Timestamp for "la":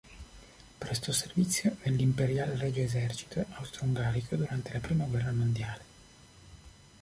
4.73-4.79